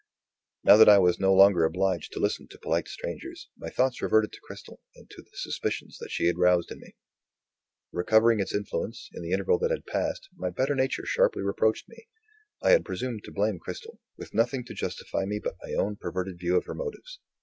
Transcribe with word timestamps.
Now 0.63 0.77
that 0.77 0.89
I 0.89 0.97
was 0.97 1.19
no 1.19 1.31
longer 1.31 1.63
obliged 1.63 2.11
to 2.13 2.19
listen 2.19 2.47
to 2.47 2.57
polite 2.57 2.87
strangers, 2.87 3.49
my 3.55 3.69
thoughts 3.69 4.01
reverted 4.01 4.31
to 4.31 4.41
Cristel, 4.43 4.79
and 4.95 5.07
to 5.11 5.21
the 5.21 5.29
suspicions 5.37 5.99
that 5.99 6.09
she 6.09 6.25
had 6.25 6.39
roused 6.39 6.71
in 6.71 6.79
me. 6.79 6.95
Recovering 7.91 8.39
its 8.39 8.51
influence, 8.55 9.09
in 9.13 9.21
the 9.21 9.31
interval 9.31 9.59
that 9.59 9.69
had 9.69 9.85
passed, 9.85 10.27
my 10.35 10.49
better 10.49 10.73
nature 10.73 11.05
sharply 11.05 11.43
reproached 11.43 11.87
me. 11.87 12.07
I 12.63 12.71
had 12.71 12.83
presumed 12.83 13.23
to 13.25 13.31
blame 13.31 13.59
Cristel, 13.59 13.99
with 14.17 14.33
nothing 14.33 14.65
to 14.65 14.73
justify 14.73 15.25
me 15.25 15.37
but 15.37 15.57
my 15.61 15.75
own 15.75 15.97
perverted 15.97 16.39
view 16.39 16.57
of 16.57 16.65
her 16.65 16.73
motives. 16.73 17.19